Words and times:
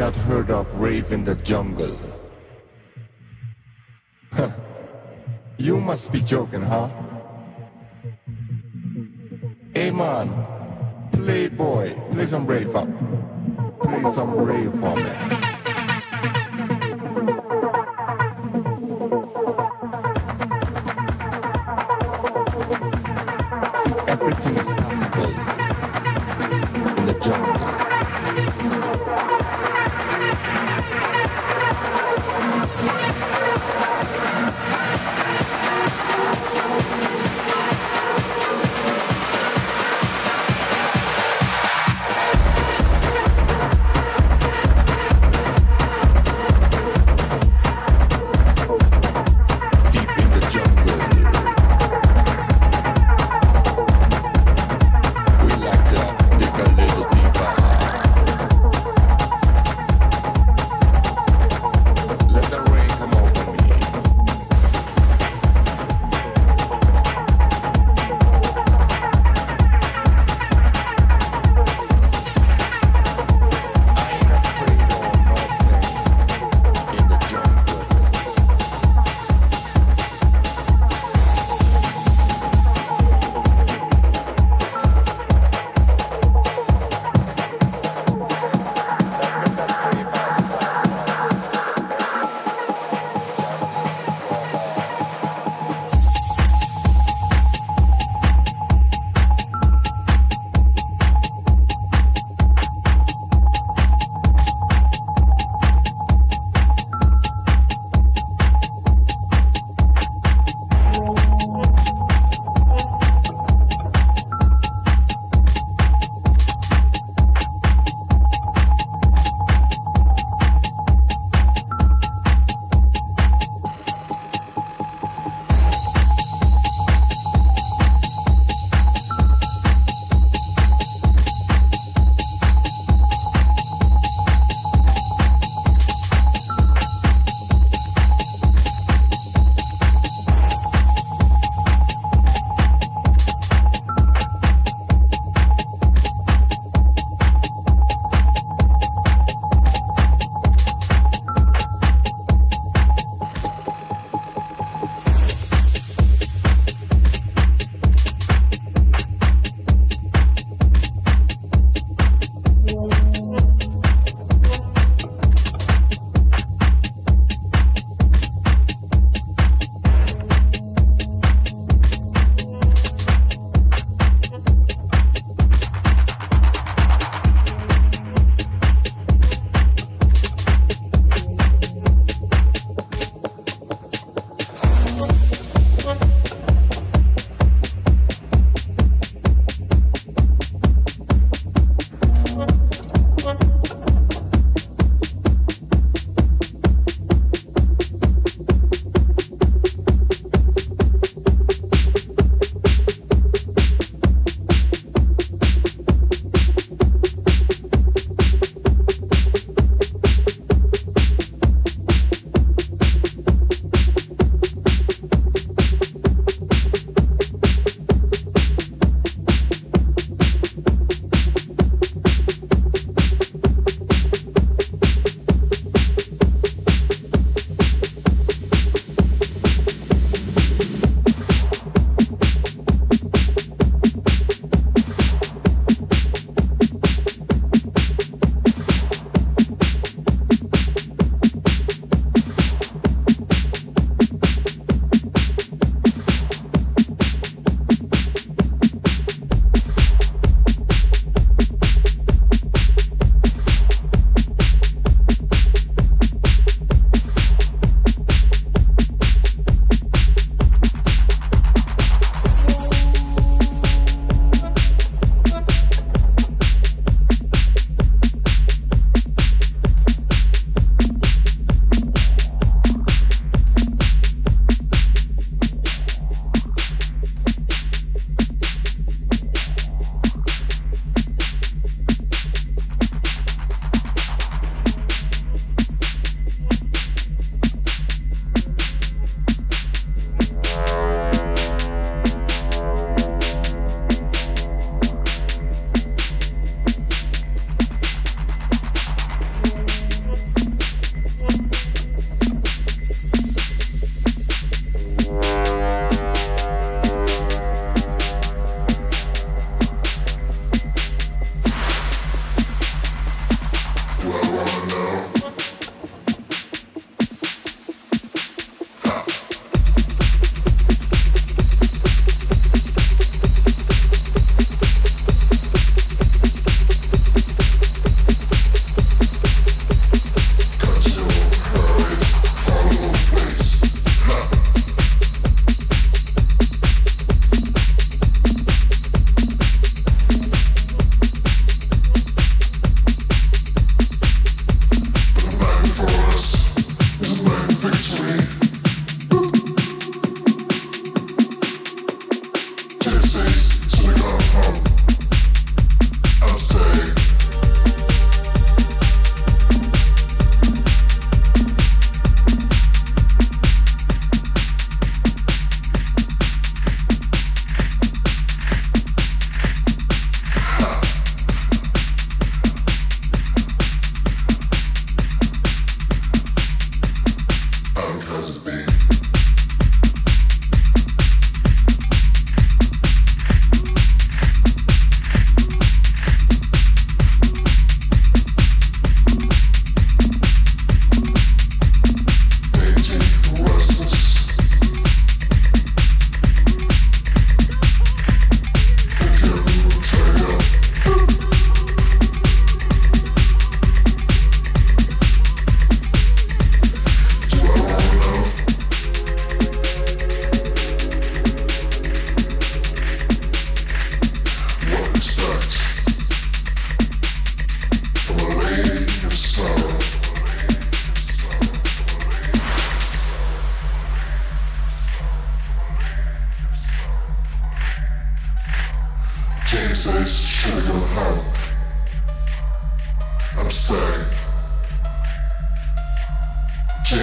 not 0.00 0.16
heard 0.16 0.50
of 0.50 0.66
rave 0.80 1.12
in 1.12 1.24
the 1.24 1.34
jungle. 1.34 1.94
You 5.58 5.78
must 5.78 6.10
be 6.10 6.22
joking, 6.22 6.62
huh? 6.62 6.88
Hey 9.74 9.90
man, 9.90 10.32
playboy, 11.12 11.92
play 12.12 12.24
some 12.24 12.46
rave 12.46 12.74
up. 12.74 12.88
Play 13.82 14.10
some 14.10 14.38
rave 14.38 14.72
for 14.80 14.96
me. 14.96 15.49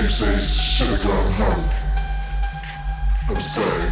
says 0.09 0.61
should 0.61 0.87
have 0.87 1.03
gone 1.03 1.31
home. 1.33 1.69
I'm 3.29 3.41
staying. 3.41 3.91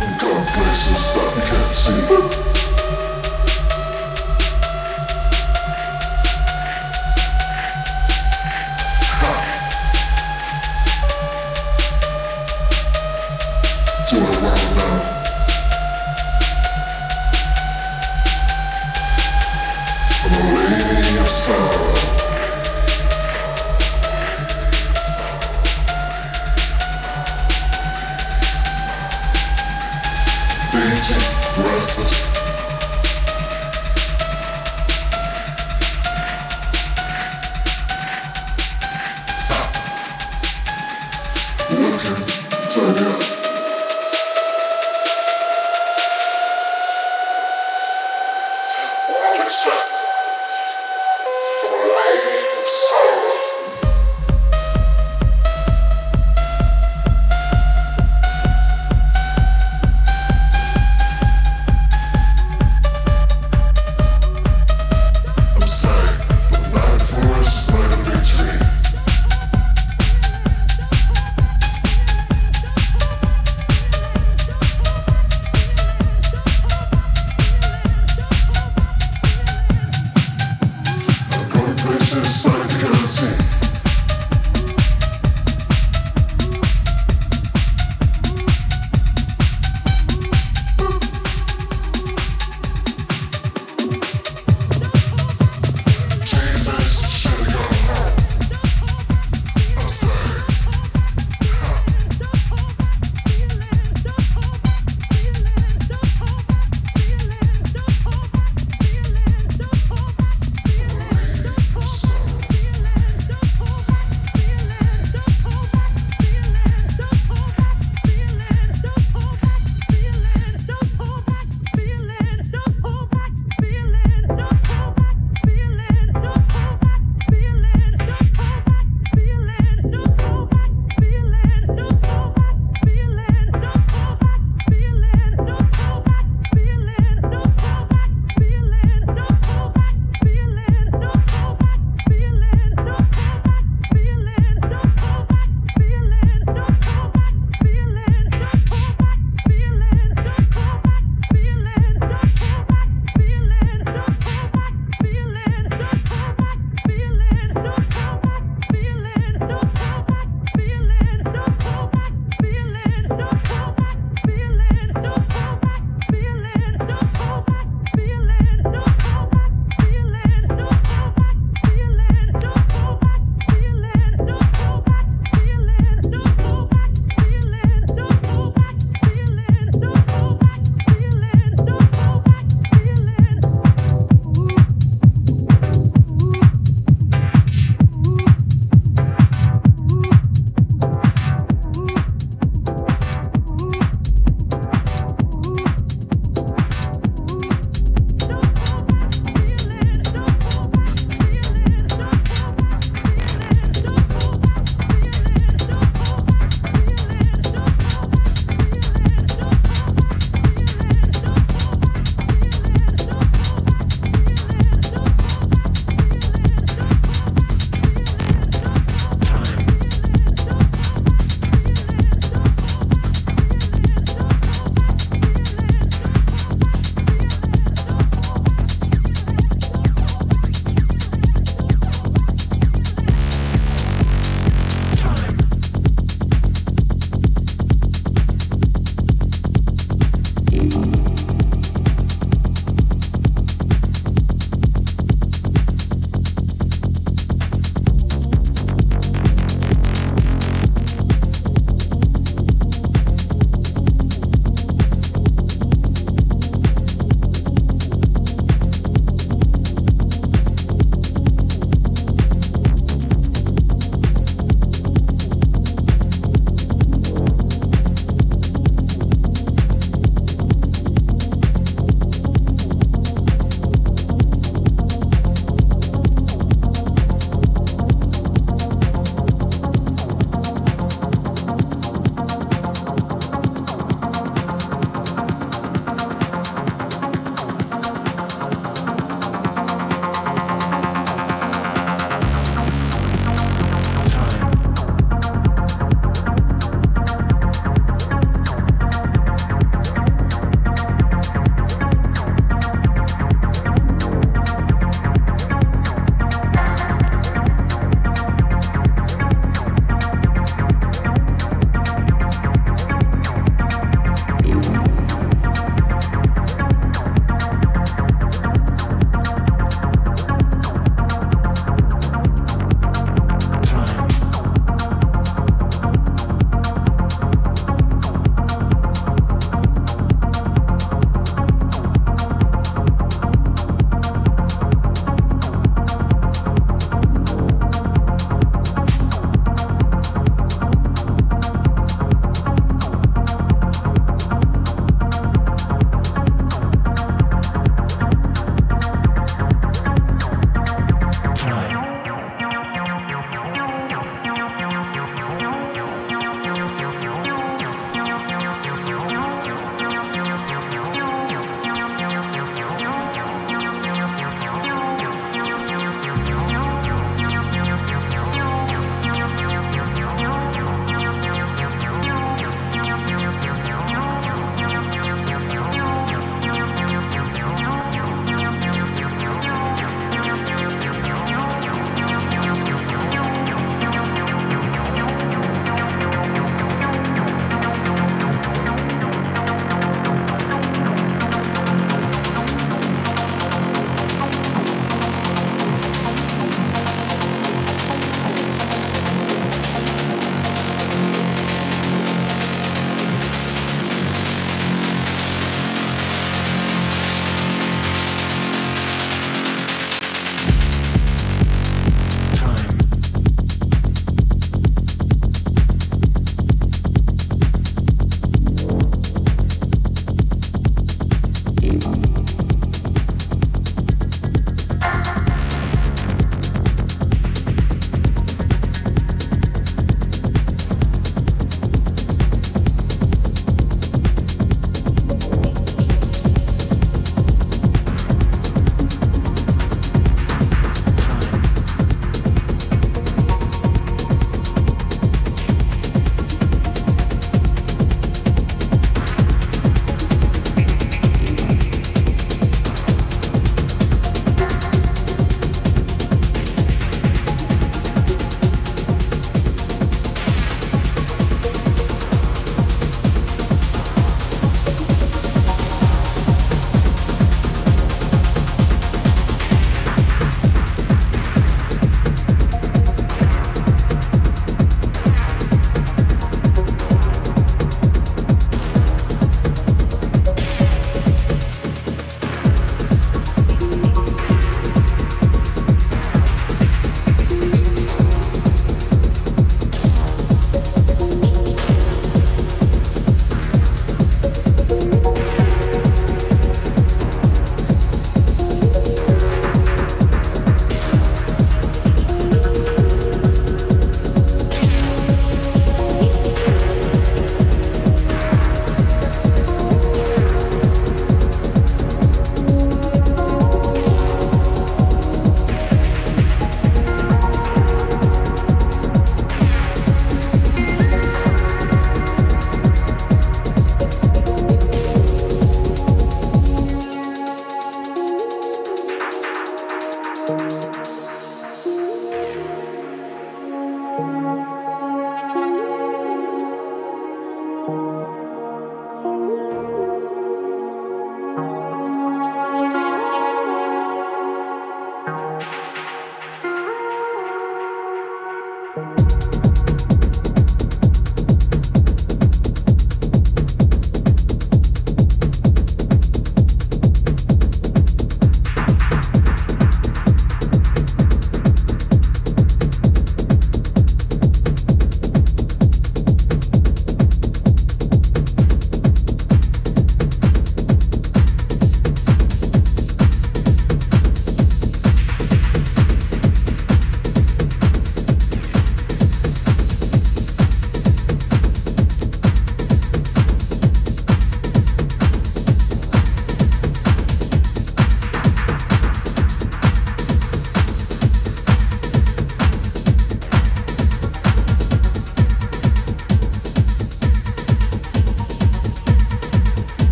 I'm 0.00 0.18
going 0.18 0.46
places 0.46 1.04
that 1.14 1.30
you 1.36 1.42
can't 1.48 2.42
see. 2.42 2.47